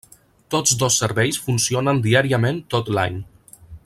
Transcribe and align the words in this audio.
Tots 0.53 0.71
dos 0.83 0.95
serveis 1.03 1.37
funcionen 1.49 2.01
diàriament 2.09 2.59
tot 2.75 2.91
l'any. 2.99 3.21